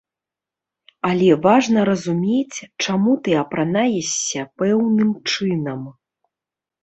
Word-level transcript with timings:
Але 1.09 1.27
важна 1.43 1.79
разумець, 1.89 2.57
чаму 2.85 3.13
ты 3.27 3.31
апранаешся 3.43 4.45
пэўным 4.61 5.11
чынам. 5.33 5.81